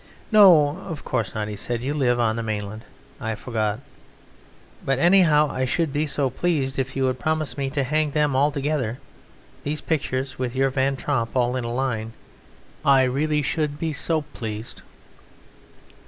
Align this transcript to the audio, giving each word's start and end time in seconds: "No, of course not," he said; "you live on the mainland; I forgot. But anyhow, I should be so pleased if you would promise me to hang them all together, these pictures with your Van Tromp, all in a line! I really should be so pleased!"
"No, 0.31 0.77
of 0.89 1.03
course 1.05 1.35
not," 1.35 1.47
he 1.47 1.55
said; 1.55 1.83
"you 1.83 1.93
live 1.93 2.19
on 2.19 2.35
the 2.35 2.41
mainland; 2.41 2.85
I 3.19 3.35
forgot. 3.35 3.81
But 4.83 4.97
anyhow, 4.97 5.51
I 5.51 5.63
should 5.65 5.93
be 5.93 6.07
so 6.07 6.31
pleased 6.31 6.79
if 6.79 6.95
you 6.95 7.03
would 7.03 7.19
promise 7.19 7.55
me 7.55 7.69
to 7.69 7.83
hang 7.83 8.09
them 8.09 8.35
all 8.35 8.49
together, 8.49 8.97
these 9.63 9.79
pictures 9.79 10.39
with 10.39 10.55
your 10.55 10.71
Van 10.71 10.95
Tromp, 10.95 11.35
all 11.35 11.55
in 11.55 11.63
a 11.65 11.71
line! 11.71 12.13
I 12.83 13.03
really 13.03 13.43
should 13.43 13.77
be 13.77 13.93
so 13.93 14.21
pleased!" 14.23 14.81